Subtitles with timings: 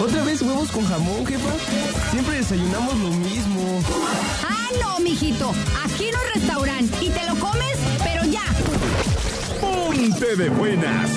[0.00, 1.50] ¿Otra vez huevos con jamón, jefa?
[2.10, 3.82] Siempre desayunamos lo mismo.
[4.48, 5.52] Ah, no, mijito.
[5.84, 7.04] Aquí no es restaurante.
[7.04, 8.42] Y te lo comes, pero ya.
[9.60, 11.10] Ponte de buenas.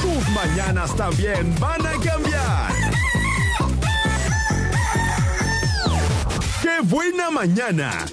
[0.00, 1.89] Tus mañanas también van a
[6.82, 8.06] buena mañana!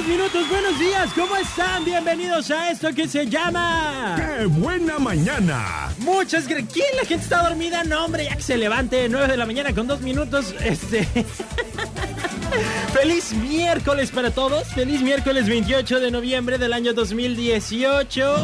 [0.00, 0.48] Dos minutos.
[0.48, 1.84] Buenos días, ¿cómo están?
[1.84, 4.16] Bienvenidos a esto que se llama.
[4.16, 5.90] ¡Qué buena mañana!
[5.98, 6.72] Muchas gracias.
[6.72, 7.84] ¿Quién la gente está dormida?
[7.84, 9.08] No, hombre, ya que se levante.
[9.08, 10.54] 9 de la mañana con dos minutos.
[10.62, 11.04] Este.
[12.94, 14.68] Feliz miércoles para todos.
[14.68, 18.34] Feliz miércoles 28 de noviembre del año 2018.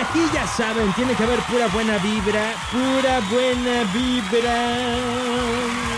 [0.00, 2.54] Aquí ya saben, tiene que haber pura buena vibra.
[2.72, 5.97] Pura buena vibra.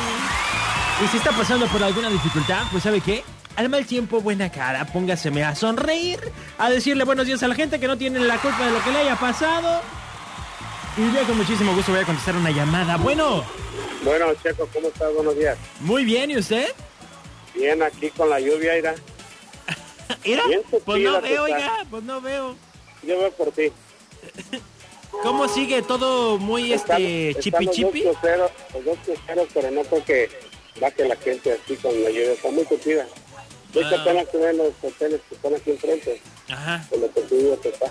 [1.03, 3.25] Y si está pasando por alguna dificultad, pues ¿sabe qué?
[3.57, 6.21] Al mal tiempo, buena cara, póngaseme a sonreír,
[6.59, 8.91] a decirle buenos días a la gente que no tienen la culpa de lo que
[8.91, 9.81] le haya pasado.
[10.97, 12.97] Y yo con muchísimo gusto voy a contestar una llamada.
[12.97, 13.45] Bueno,
[14.05, 15.13] Bueno, Checo, ¿cómo estás?
[15.15, 15.57] Buenos días.
[15.81, 16.69] muy bien, ¿y usted?
[17.55, 18.95] Bien, aquí con la lluvia, Ira.
[20.25, 20.41] Bien
[20.85, 22.57] Pues no veo, oiga, pues no veo.
[23.03, 23.73] Yo veo por ti.
[25.23, 28.05] ¿Cómo sigue todo muy este chipi chipi?
[28.05, 28.51] Los dos cruceros,
[28.85, 29.83] dos cruceros, pero no
[30.75, 32.33] creo que la gente así con la lluvia.
[32.33, 33.07] Está muy tupida.
[33.73, 36.21] De hecho, apenas ven los hoteles que están aquí enfrente,
[36.51, 37.23] Ajá, con lo que
[37.63, 37.87] que está.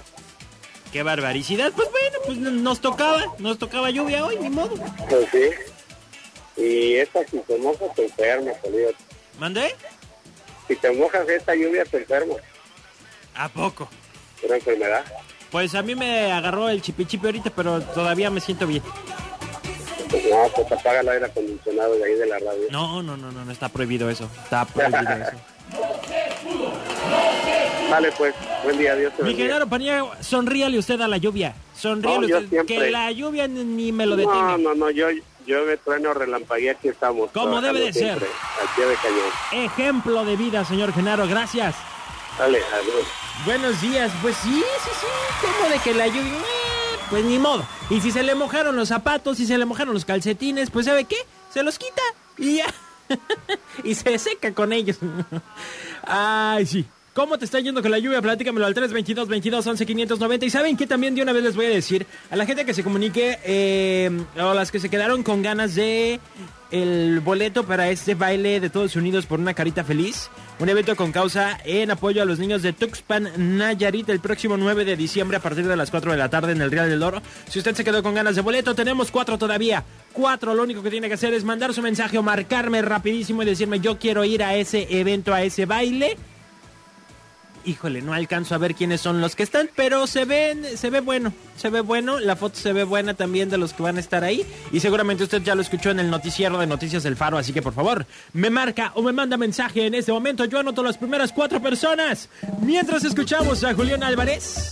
[0.91, 1.71] qué barbaricidad.
[1.73, 4.75] Pues bueno, pues nos tocaba, nos tocaba lluvia hoy, ni modo.
[5.09, 6.61] Pues sí.
[6.61, 8.97] Y esta, si te mojas, te enfermas, olvídate.
[9.39, 9.75] ¿Mandé?
[10.67, 12.37] Si te mojas esta lluvia, te enfermas.
[13.35, 13.89] ¿A poco?
[14.43, 15.05] Una enfermedad.
[15.49, 18.83] Pues a mí me agarró el chipi chipi ahorita, pero todavía me siento bien.
[20.09, 22.63] Pues no, pues apaga el aire acondicionado de ahí de la radio.
[22.71, 24.29] No, no, no, no, no está prohibido eso.
[24.43, 25.37] Está prohibido eso.
[27.89, 28.33] Vale, pues,
[28.63, 29.35] buen día, Dios te Mi.
[29.35, 31.55] Genaro Paniagua, sonríale usted a la lluvia.
[31.75, 32.49] Sonríale No, usted.
[32.49, 32.75] siempre.
[32.77, 34.41] Que la lluvia ni- me lo detenga.
[34.41, 35.07] No, no, no, yo
[35.45, 37.31] llueve, trueno, relampaguea, aquí estamos.
[37.31, 38.19] Como debe de ser.
[38.19, 38.27] siempre,
[38.61, 39.65] Al pie de cañón.
[39.65, 41.75] Ejemplo de vida, señor Genaro, gracias.
[42.37, 43.07] Dale, adiós.
[43.45, 46.33] Buenos días, pues sí, sí, sí, como de que la lluvia,
[47.09, 47.65] pues ni modo.
[47.89, 51.05] Y si se le mojaron los zapatos, si se le mojaron los calcetines, pues ¿sabe
[51.05, 51.17] qué?
[51.53, 52.01] Se los quita
[52.37, 52.73] y ya.
[53.83, 54.97] y se seca con ellos.
[56.03, 56.85] Ay, sí.
[57.19, 58.21] ¿Cómo te está yendo con la lluvia?
[58.21, 60.45] Platícamelo al 322 22 11 590.
[60.45, 62.73] Y saben que también de una vez les voy a decir a la gente que
[62.73, 64.09] se comunique eh,
[64.41, 66.21] o las que se quedaron con ganas de
[66.71, 70.29] el boleto para este baile de Todos Unidos por una carita feliz.
[70.59, 74.85] Un evento con causa en apoyo a los niños de Tuxpan, Nayarit, el próximo 9
[74.85, 77.21] de diciembre a partir de las 4 de la tarde en el Real del Oro.
[77.49, 79.83] Si usted se quedó con ganas de boleto, tenemos cuatro todavía.
[80.13, 83.45] Cuatro, lo único que tiene que hacer es mandar su mensaje o marcarme rapidísimo y
[83.45, 86.15] decirme yo quiero ir a ese evento, a ese baile.
[87.69, 91.01] Híjole, no alcanzo a ver quiénes son los que están, pero se ven, se ve
[91.01, 93.99] bueno, se ve bueno, la foto se ve buena también de los que van a
[93.99, 97.37] estar ahí y seguramente usted ya lo escuchó en el noticiero de Noticias del Faro,
[97.37, 100.81] así que por favor, me marca o me manda mensaje en este momento, yo anoto
[100.81, 102.27] las primeras cuatro personas.
[102.59, 104.71] Mientras escuchamos a Julián Álvarez,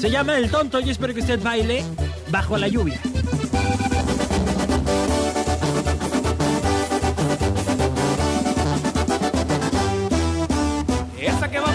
[0.00, 1.84] se llama El Tonto y espero que usted baile
[2.30, 3.02] bajo la lluvia.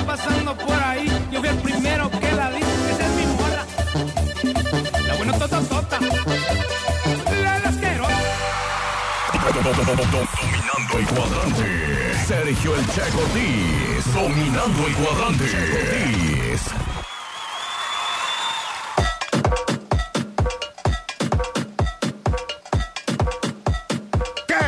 [0.06, 1.08] Pasando por ahí.
[1.32, 2.62] Yo fui el primero que la di.
[2.92, 3.66] Esa es mi morra.
[5.08, 6.00] La buena tota tota.
[7.44, 8.22] La asquerosa.
[10.12, 12.26] Dominando el cuadrante.
[12.28, 14.14] Sergio el Checo Ortiz.
[14.14, 15.46] Dominando el cuadrante.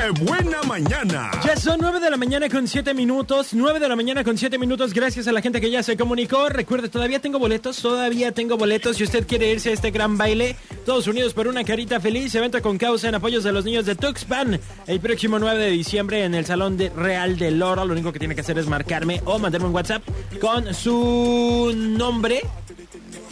[0.09, 0.17] Ortiz.
[0.17, 1.31] ¡Qué buena mañana!
[1.43, 3.49] Ya son 9 de la mañana con 7 minutos.
[3.53, 4.93] 9 de la mañana con 7 minutos.
[4.93, 6.49] Gracias a la gente que ya se comunicó.
[6.49, 7.81] Recuerde, todavía tengo boletos.
[7.81, 8.97] Todavía tengo boletos.
[8.97, 10.55] Si usted quiere irse a este gran baile,
[10.85, 12.33] todos unidos por una carita feliz.
[12.35, 14.59] Evento con causa en apoyos de los niños de Tuxpan.
[14.85, 17.85] El próximo 9 de diciembre en el Salón de Real del Oro.
[17.85, 20.03] Lo único que tiene que hacer es marcarme o mandarme un WhatsApp
[20.39, 22.41] con su nombre.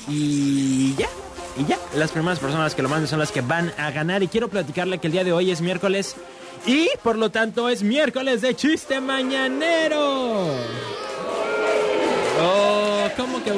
[0.07, 1.07] Y ya.
[1.57, 4.23] Y ya, las primeras personas que lo manden son las que van a ganar.
[4.23, 6.17] Y quiero platicarle que el día de hoy es miércoles.
[6.67, 10.47] Y por lo tanto es miércoles de chiste mañanero.
[12.41, 13.53] Oh, ¿cómo que?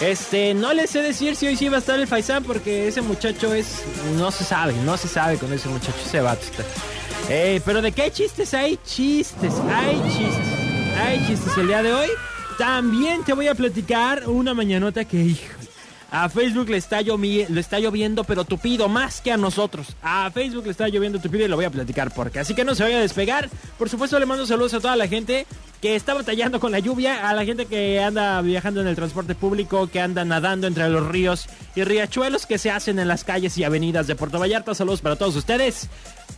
[0.00, 3.02] Este, no les sé decir si hoy sí va a estar el Faisán porque ese
[3.02, 3.82] muchacho es.
[4.16, 6.64] No se sabe, no se sabe con ese muchacho, ese vato está.
[7.28, 12.08] Eh, pero de qué chistes, hay chistes, hay chistes, hay chistes el día de hoy.
[12.58, 15.59] También te voy a platicar una mañanota que, hijo,
[16.10, 19.94] a Facebook le está, lloviendo, pero tupido, más que a nosotros.
[20.02, 22.40] A Facebook le está lloviendo tupido y lo voy a platicar porque.
[22.40, 23.48] Así que no se vaya a despegar.
[23.78, 25.46] Por supuesto, le mando saludos a toda la gente
[25.80, 29.34] que está batallando con la lluvia, a la gente que anda viajando en el transporte
[29.34, 31.46] público, que anda nadando entre los ríos
[31.76, 34.74] y riachuelos que se hacen en las calles y avenidas de Puerto Vallarta.
[34.74, 35.88] Saludos para todos ustedes.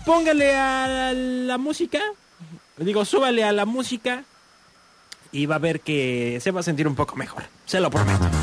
[0.05, 2.01] Póngale a la música.
[2.77, 4.25] Digo, súbale a la música.
[5.35, 7.45] Y va a ver que se va a sentir un poco mejor.
[7.65, 8.42] Se lo prometo.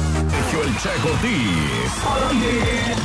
[0.61, 1.09] El Checo
[2.31, 2.95] aire.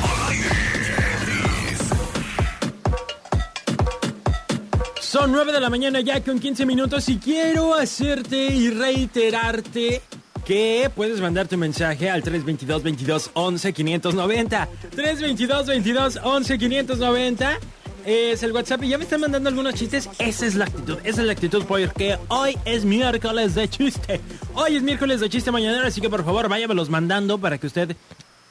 [5.01, 10.03] Son 9 de la mañana ya con 15 minutos y quiero hacerte y reiterarte
[10.45, 14.69] que puedes mandar tu mensaje al 322 22 11 590.
[14.91, 17.59] 322 22 11 590
[18.07, 20.09] es el WhatsApp y ya me están mandando algunos chistes.
[20.19, 24.21] Esa es la actitud, esa es la actitud porque hoy es miércoles de chiste.
[24.55, 27.97] Hoy es miércoles de chiste mañana, así que por favor váyamelos mandando para que usted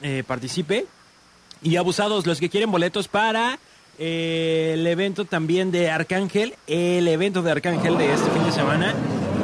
[0.02, 0.86] eh, participe.
[1.62, 3.58] Y abusados los que quieren boletos para
[3.98, 8.94] eh, el evento también de Arcángel, el evento de Arcángel de este fin de semana.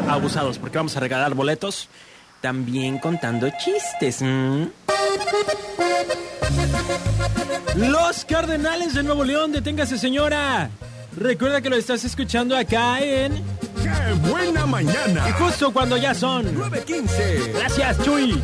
[0.07, 1.87] Abusados, porque vamos a regalar boletos
[2.41, 4.21] también contando chistes.
[7.75, 10.69] Los Cardenales de Nuevo León, deténgase señora.
[11.15, 13.35] Recuerda que lo estás escuchando acá en...
[13.81, 15.27] ¡Qué buena mañana!
[15.29, 16.53] Y justo cuando ya son...
[16.53, 17.53] 915.
[17.53, 18.41] Gracias, Chuy.